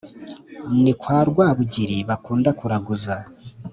[0.81, 3.15] ni kwa rwabugiri bakunda kuraguza